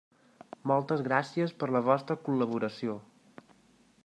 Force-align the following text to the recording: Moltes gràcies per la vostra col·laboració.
Moltes 0.71 1.03
gràcies 1.09 1.53
per 1.59 1.69
la 1.77 1.83
vostra 1.91 2.19
col·laboració. 2.29 3.01